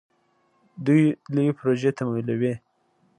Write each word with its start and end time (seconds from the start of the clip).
دوی 0.85 1.03
لویې 1.35 1.51
پروژې 1.59 1.91
تمویلوي. 1.97 2.53